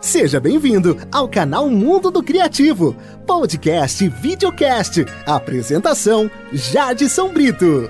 [0.00, 2.94] Seja bem-vindo ao canal Mundo do Criativo,
[3.26, 5.04] podcast e videocast.
[5.26, 7.88] Apresentação: Jadson Brito.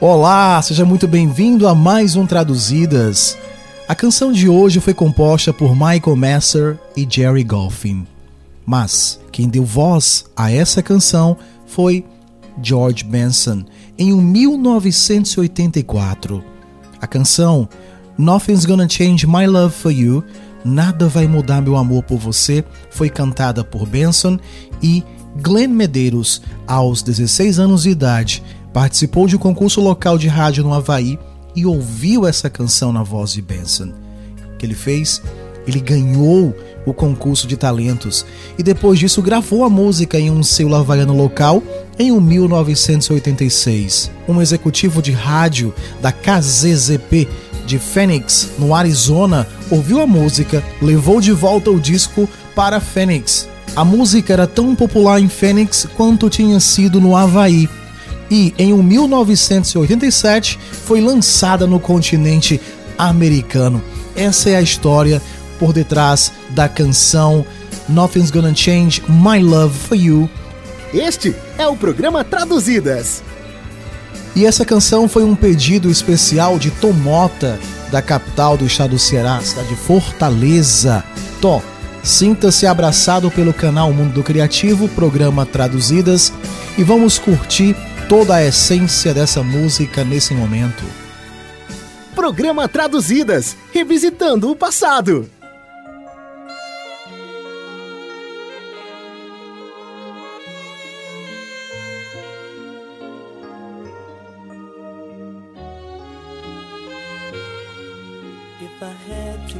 [0.00, 3.36] Olá, seja muito bem-vindo a mais um Traduzidas.
[3.88, 8.04] A canção de hoje foi composta por Michael Messer e Jerry Golfin.
[8.64, 11.36] Mas quem deu voz a essa canção
[11.66, 12.04] foi
[12.62, 13.64] George Benson
[13.98, 16.42] em 1984.
[17.00, 17.68] A canção
[18.18, 20.24] Nothing's Gonna Change My Love for You
[20.66, 24.36] Nada Vai Mudar Meu Amor por Você foi cantada por Benson
[24.82, 25.04] e
[25.36, 30.74] Glenn Medeiros, aos 16 anos de idade, participou de um concurso local de rádio no
[30.74, 31.18] Havaí
[31.54, 33.92] e ouviu essa canção na voz de Benson.
[34.54, 35.22] O que ele fez?
[35.68, 36.52] Ele ganhou
[36.84, 38.26] o concurso de talentos
[38.58, 41.62] e depois disso gravou a música em um selo havaiano local
[41.98, 44.10] em 1986.
[44.28, 47.28] Um executivo de rádio da KZZP
[47.66, 53.48] de Phoenix, no Arizona, ouviu a música, levou de volta o disco para Phoenix.
[53.74, 57.68] A música era tão popular em Phoenix quanto tinha sido no Havaí.
[58.30, 62.60] E em 1987 foi lançada no continente
[62.96, 63.82] americano.
[64.16, 65.20] Essa é a história
[65.58, 67.44] por detrás da canção
[67.88, 70.30] Nothing's Gonna Change My Love for You.
[70.94, 73.22] Este é o programa Traduzidas.
[74.36, 77.58] E essa canção foi um pedido especial de Tomota,
[77.90, 81.02] da capital do estado do Ceará, cidade de Fortaleza.
[81.40, 81.62] Tó,
[82.02, 86.34] sinta-se abraçado pelo canal Mundo do Criativo, programa Traduzidas,
[86.76, 87.74] e vamos curtir
[88.10, 90.84] toda a essência dessa música nesse momento.
[92.14, 95.30] Programa Traduzidas, revisitando o passado.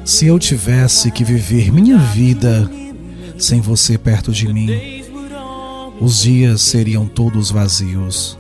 [0.05, 2.70] Se eu tivesse que viver minha vida
[3.39, 5.05] sem você perto de mim,
[6.00, 8.38] os dias seriam todos vazios.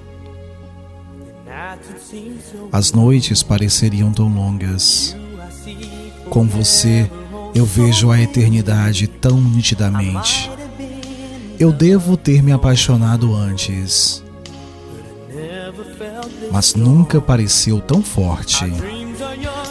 [2.70, 5.16] As noites pareceriam tão longas.
[6.28, 7.10] Com você,
[7.54, 10.50] eu vejo a eternidade tão nitidamente.
[11.58, 14.22] Eu devo ter me apaixonado antes,
[16.52, 18.64] mas nunca pareceu tão forte.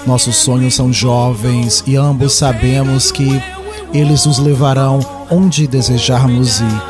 [0.05, 3.41] Nossos sonhos são jovens e ambos sabemos que
[3.93, 4.99] eles nos levarão
[5.31, 6.81] onde desejarmos ir.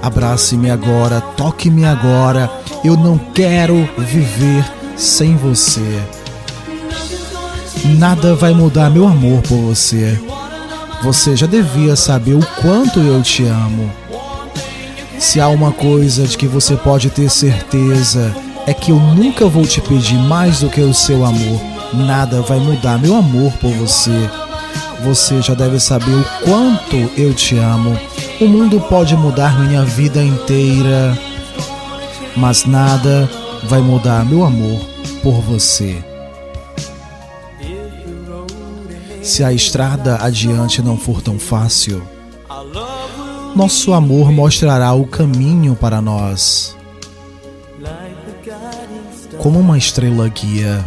[0.00, 2.50] Abrace-me agora, toque-me agora.
[2.82, 4.64] Eu não quero viver
[4.96, 6.02] sem você.
[7.98, 10.18] Nada vai mudar meu amor por você.
[11.02, 13.90] Você já devia saber o quanto eu te amo.
[15.18, 18.34] Se há uma coisa de que você pode ter certeza,
[18.66, 21.71] é que eu nunca vou te pedir mais do que o seu amor.
[21.94, 24.30] Nada vai mudar meu amor por você.
[25.04, 27.98] Você já deve saber o quanto eu te amo.
[28.40, 31.16] O mundo pode mudar minha vida inteira,
[32.36, 33.28] mas nada
[33.64, 34.80] vai mudar meu amor
[35.22, 36.02] por você.
[39.22, 42.02] Se a estrada adiante não for tão fácil,
[43.54, 46.76] nosso amor mostrará o caminho para nós.
[49.38, 50.84] Como uma estrela guia,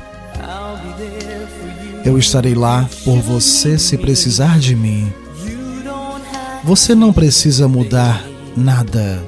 [2.05, 5.11] eu estarei lá por você se precisar de mim.
[6.63, 8.23] Você não precisa mudar
[8.55, 9.21] nada.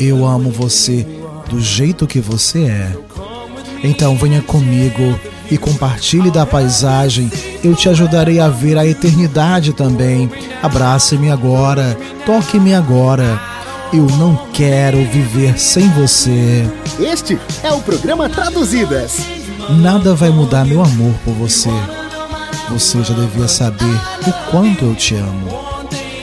[0.00, 1.06] Eu amo você
[1.50, 2.96] do jeito que você é.
[3.82, 5.18] Então venha comigo
[5.50, 7.30] e compartilhe da paisagem.
[7.62, 10.30] Eu te ajudarei a ver a eternidade também.
[10.62, 13.40] Abrace-me agora, toque-me agora.
[13.92, 16.68] Eu não quero viver sem você.
[16.98, 19.35] Este é o programa Traduzidas.
[19.68, 21.70] Nada vai mudar meu amor por você.
[22.70, 25.48] Você já devia saber o quanto eu te amo.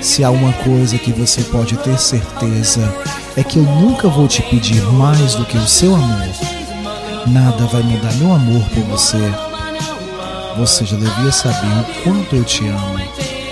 [0.02, 2.82] Se há uma coisa que você pode ter certeza,
[3.36, 6.30] é que eu nunca vou te pedir mais do que o seu amor.
[7.28, 9.20] Nada vai mudar meu amor por você.
[10.58, 13.00] Você já devia saber o quanto eu te amo.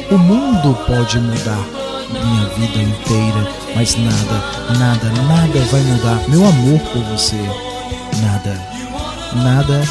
[0.09, 1.65] O mundo pode mudar
[2.09, 7.41] minha vida inteira, mas nada, nada, nada vai mudar meu amor por você.
[8.21, 8.70] Nada,
[9.35, 9.81] nada.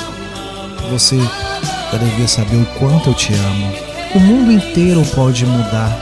[0.90, 3.72] Você já devia saber o quanto eu te amo.
[4.14, 5.96] O mundo inteiro pode mudar.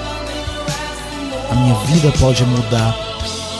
[1.50, 2.94] A minha vida pode mudar,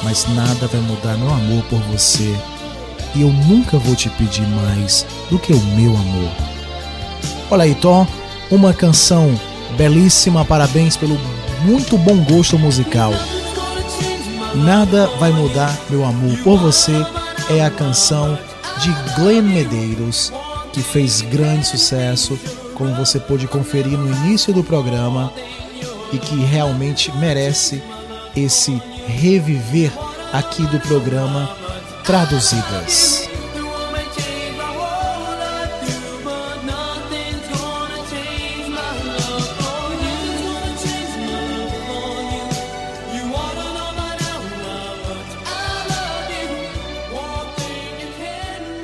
[0.02, 2.36] mas nada vai mudar meu amor por você.
[3.14, 6.30] E eu nunca vou te pedir mais do que o meu amor.
[7.50, 8.06] Olha aí, Tom,
[8.50, 9.38] uma canção
[9.76, 11.19] belíssima, parabéns pelo
[11.62, 13.12] muito bom gosto musical.
[14.54, 16.92] Nada vai mudar meu amor por você
[17.50, 18.38] é a canção
[18.78, 20.32] de Glenn Medeiros,
[20.72, 22.38] que fez grande sucesso
[22.75, 25.32] como você pôde conferir no início do programa,
[26.12, 27.82] e que realmente merece
[28.36, 29.92] esse reviver
[30.32, 31.50] aqui do programa
[32.04, 33.27] Traduzidas.